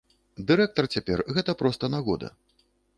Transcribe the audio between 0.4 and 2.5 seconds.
Дырэктар цяпер, гэта проста нагода.